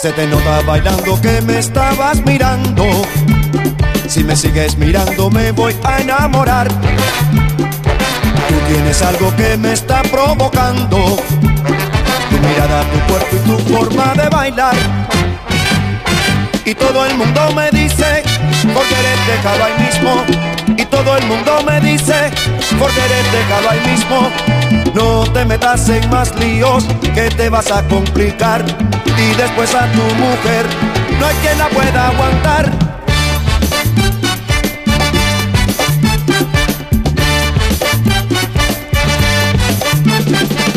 Se 0.00 0.12
te 0.12 0.26
nota 0.26 0.62
bailando 0.62 1.20
que 1.20 1.42
me 1.42 1.58
estabas 1.58 2.24
mirando. 2.24 2.84
Si 4.08 4.24
me 4.24 4.34
sigues 4.34 4.78
mirando 4.78 5.28
me 5.28 5.52
voy 5.52 5.76
a 5.84 5.98
enamorar. 6.00 6.68
Tú 8.48 8.54
tienes 8.66 9.02
algo 9.02 9.36
que 9.36 9.58
me 9.58 9.74
está 9.74 10.00
provocando. 10.04 10.96
Tu 12.30 12.48
mirada, 12.48 12.82
tu 12.90 13.12
cuerpo 13.12 13.36
y 13.36 13.38
tu 13.40 13.58
forma 13.74 14.14
de 14.14 14.28
bailar. 14.30 14.74
Y 16.64 16.74
todo 16.74 17.04
el 17.04 17.14
mundo 17.18 17.52
me 17.54 17.70
dice, 17.70 18.22
por 18.72 18.84
querer 18.84 19.18
déjalo 19.26 19.64
ahí 19.64 19.74
mismo. 19.84 20.24
Y 20.78 20.84
todo 20.86 21.18
el 21.18 21.26
mundo 21.26 21.62
me 21.66 21.78
dice, 21.78 22.30
por 22.78 22.90
querer 22.90 23.24
déjalo 23.32 23.68
ahí 23.68 23.80
mismo. 23.80 23.89
Te 25.40 25.46
metas 25.46 25.88
en 25.88 26.10
más 26.10 26.38
líos 26.38 26.84
que 27.14 27.30
te 27.30 27.48
vas 27.48 27.70
a 27.70 27.82
complicar. 27.88 28.62
Y 29.16 29.34
después 29.36 29.74
a 29.74 29.90
tu 29.90 30.02
mujer, 30.16 30.66
no 31.18 31.24
hay 31.24 31.34
quien 31.36 31.56
la 31.56 31.68
pueda 31.70 32.08
aguantar. 32.08 32.70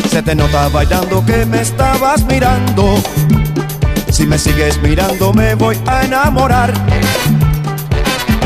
Se 0.09 0.21
te 0.21 0.33
nota 0.33 0.69
bailando 0.69 1.25
que 1.25 1.45
me 1.45 1.59
estabas 1.59 2.23
mirando. 2.23 2.95
Si 4.09 4.25
me 4.25 4.37
sigues 4.37 4.81
mirando 4.81 5.33
me 5.33 5.55
voy 5.55 5.77
a 5.87 6.05
enamorar. 6.05 6.73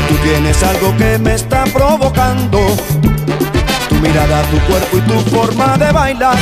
Tú 0.08 0.16
tienes 0.24 0.64
algo 0.64 0.96
que 0.96 1.16
me 1.20 1.34
está 1.34 1.62
provocando. 1.66 2.58
Mirada, 4.08 4.40
tu 4.44 4.58
cuerpo 4.60 4.96
y 4.96 5.00
tu 5.02 5.20
forma 5.36 5.76
de 5.76 5.92
bailar. 5.92 6.38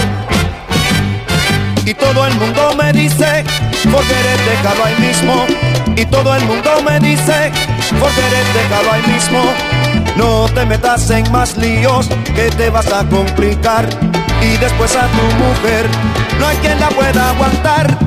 Y 1.85 1.93
todo 1.95 2.25
el 2.25 2.35
mundo 2.35 2.77
me 2.81 2.93
dice, 2.93 3.45
por 3.91 4.05
querer 4.07 4.39
dejarlo 4.49 4.85
ahí 4.85 4.95
mismo. 5.01 5.47
Y 5.97 6.07
todo 6.07 6.37
el 6.37 6.45
mundo 6.45 6.71
me 6.85 7.01
dice, 7.01 7.51
por 7.99 8.11
querer 8.13 8.47
dejarlo 8.55 8.93
ahí 8.93 9.03
mismo. 9.13 9.43
No 10.15 10.49
te 10.55 10.65
metas 10.65 11.11
en 11.11 11.31
más 11.33 11.57
líos 11.57 12.09
que 12.37 12.51
te 12.51 12.71
vas 12.71 12.87
a 12.93 13.05
complicar. 13.05 13.85
Y 14.41 14.57
después 14.59 14.95
a 14.95 15.09
tu 15.09 15.25
mujer, 15.35 15.87
no 16.39 16.47
hay 16.47 16.57
quien 16.59 16.79
la 16.79 16.89
pueda 16.91 17.31
aguantar. 17.31 17.99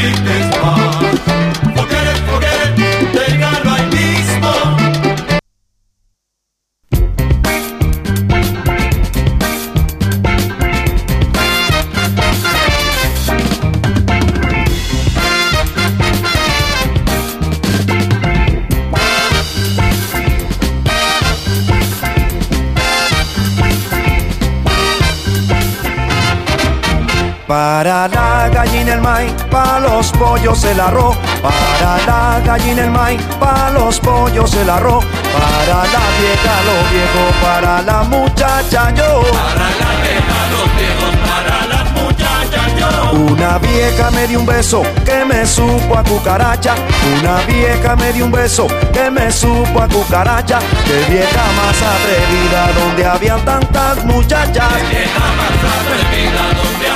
Te 0.00 0.39
Para 27.50 28.06
la 28.06 28.48
gallina 28.48 28.92
el 28.94 29.00
maíz, 29.00 29.32
para 29.50 29.80
los 29.80 30.12
pollos 30.12 30.62
el 30.62 30.78
arroz. 30.78 31.16
Para 31.42 31.98
la 32.06 32.40
gallina 32.46 32.84
el 32.84 32.92
maíz, 32.92 33.20
para 33.40 33.70
los 33.70 33.98
pollos 33.98 34.54
el 34.54 34.70
arroz. 34.70 35.04
Para 35.04 35.78
la 35.82 36.04
vieja 36.20 36.54
lo 36.68 36.76
viejo, 36.92 37.22
para 37.42 37.82
la 37.82 38.04
muchacha 38.04 38.94
yo. 38.94 39.22
Para 39.32 39.68
la 39.80 39.90
vieja, 40.00 40.38
los 40.52 40.76
viejos, 40.76 41.16
para 41.26 41.66
las 41.66 41.90
muchachas 41.90 42.68
yo. 42.78 43.18
Una 43.18 43.58
vieja 43.58 44.12
me 44.12 44.28
dio 44.28 44.38
un 44.38 44.46
beso 44.46 44.84
que 45.04 45.24
me 45.24 45.44
supo 45.44 45.98
a 45.98 46.04
cucaracha. 46.04 46.76
Una 47.18 47.40
vieja 47.48 47.96
me 47.96 48.12
dio 48.12 48.26
un 48.26 48.30
beso 48.30 48.68
que 48.92 49.10
me 49.10 49.28
supo 49.32 49.82
a 49.82 49.88
cucaracha. 49.88 50.60
Qué 50.86 51.12
vieja 51.12 51.42
más 51.56 51.76
atrevida 51.82 52.70
donde 52.80 53.04
habían 53.04 53.44
tantas 53.44 54.04
muchachas. 54.04 54.68
Vieja 54.88 55.18
más 55.18 55.58
atrevida, 55.74 56.42
donde. 56.62 56.89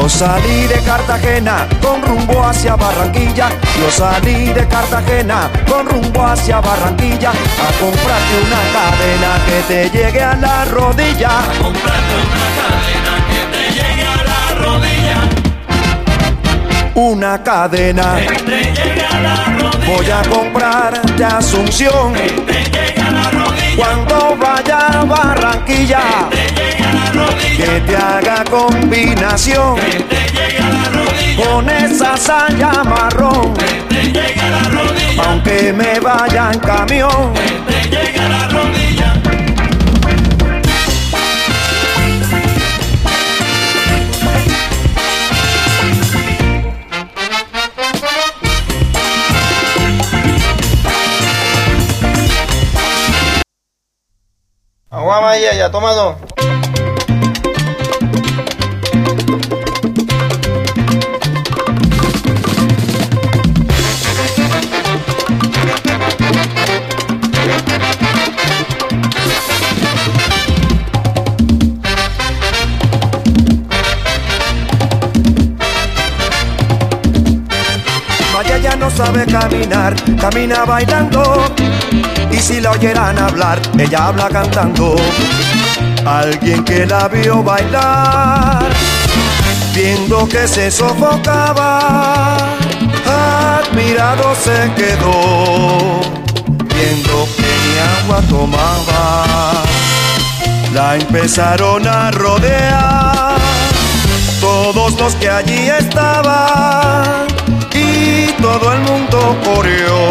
Yo 0.00 0.08
salí 0.08 0.66
de 0.66 0.80
Cartagena 0.82 1.68
con 1.82 2.00
rumbo 2.00 2.42
hacia 2.42 2.74
Barranquilla. 2.74 3.50
Yo 3.78 3.90
salí 3.90 4.46
de 4.46 4.66
Cartagena 4.66 5.50
con 5.68 5.86
rumbo 5.86 6.24
hacia 6.24 6.58
Barranquilla 6.58 7.30
a 7.32 7.72
comprarte 7.78 8.34
una 8.46 8.62
cadena 8.72 9.38
que 9.44 9.60
te 9.68 9.90
llegue 9.90 10.22
a 10.22 10.36
la 10.36 10.64
rodilla. 10.64 11.42
Comprate 11.60 12.14
una 12.16 12.48
cadena 12.56 13.12
que 13.28 13.42
te 13.52 13.62
llegue 13.74 14.06
a 14.06 14.16
la 14.24 14.42
rodilla. 14.64 15.18
Una 16.94 17.42
cadena. 17.42 18.16
Que 18.16 18.42
te 18.42 18.58
llegue 18.72 19.04
a 19.04 19.20
la 19.20 19.34
rodilla. 19.58 19.86
Voy 19.86 20.10
a 20.10 20.22
comprar 20.30 21.02
de 21.02 21.24
Asunción 21.26 22.14
a 22.16 23.30
cuando 23.76 24.36
vaya 24.36 24.78
a 24.78 25.04
Barranquilla. 25.04 25.98
A. 25.98 26.79
Que 27.70 27.80
te 27.82 27.96
haga 27.96 28.42
combinación 28.50 29.76
Que 29.76 30.00
te 30.00 30.16
llegue 30.32 30.58
a 30.58 30.70
la 30.70 30.84
rodilla. 30.88 31.46
con 31.46 31.70
esa 31.70 32.16
saya 32.16 32.72
marrón. 32.82 33.54
Que 33.54 33.66
te 33.88 34.02
llegue 34.06 34.40
a 34.40 34.50
la 34.50 34.62
rodilla. 34.70 35.22
Aunque 35.22 35.72
me 35.72 36.00
vaya 36.00 36.50
en 36.52 36.58
camión. 36.58 37.32
Que 37.32 37.72
te 37.72 37.96
llegue 37.96 38.18
a 38.18 38.28
la 38.28 38.48
rodilla. 38.48 39.22
Ahí, 55.22 55.42
ya, 55.56 55.70
toma 55.70 55.92
dos. 55.92 56.16
Sabe 78.96 79.26
caminar, 79.26 79.94
camina 80.20 80.64
bailando. 80.64 81.44
Y 82.30 82.36
si 82.36 82.60
la 82.60 82.72
oyeran 82.72 83.18
hablar, 83.18 83.60
ella 83.78 84.08
habla 84.08 84.28
cantando. 84.28 84.96
Alguien 86.06 86.64
que 86.64 86.86
la 86.86 87.08
vio 87.08 87.42
bailar, 87.42 88.68
viendo 89.74 90.28
que 90.28 90.48
se 90.48 90.70
sofocaba, 90.70 92.36
admirado 93.06 94.34
se 94.34 94.72
quedó, 94.74 96.00
viendo 96.46 97.28
que 97.36 97.50
ni 97.62 97.74
agua 98.00 98.22
tomaba. 98.28 99.62
La 100.74 100.96
empezaron 100.96 101.86
a 101.86 102.10
rodear 102.12 103.38
todos 104.40 104.98
los 104.98 105.14
que 105.16 105.28
allí 105.28 105.68
estaban 105.68 107.39
todo 108.40 108.72
el 108.72 108.80
mundo 108.80 109.36
coreó 109.44 110.08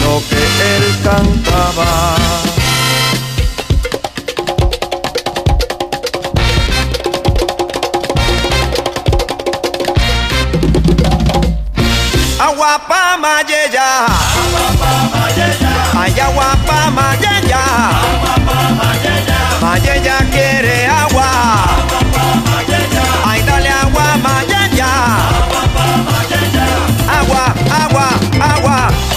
lo 0.00 0.22
que 0.28 0.42
él 0.76 0.96
cantaba. 1.02 2.16
Agua 12.38 12.80
pa 12.88 13.16
Mayella, 13.18 14.06
ay 15.98 16.20
agua 16.20 16.56
pa 16.66 16.90
Mayella, 16.90 17.64
Mayella 19.60 20.18
quiere 20.30 20.86